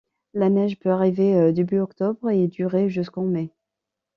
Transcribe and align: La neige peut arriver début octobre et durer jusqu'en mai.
La 0.33 0.49
neige 0.49 0.79
peut 0.79 0.89
arriver 0.89 1.53
début 1.53 1.77
octobre 1.77 2.31
et 2.31 2.47
durer 2.47 2.89
jusqu'en 2.89 3.21
mai. 3.25 3.51